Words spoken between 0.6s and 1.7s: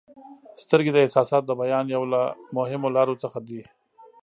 •سترګې د احساساتو د